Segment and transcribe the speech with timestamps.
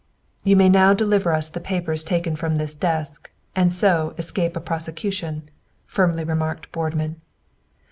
[0.43, 4.59] "You may now deliver us the papers taken from this desk, and so, escape a
[4.59, 5.47] prosecution,"
[5.85, 7.21] firmly remarked Boardman.